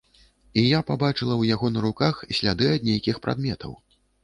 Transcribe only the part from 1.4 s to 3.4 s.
яго на руках сляды ад нейкіх